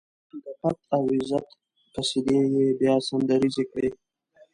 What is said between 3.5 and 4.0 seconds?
کړې.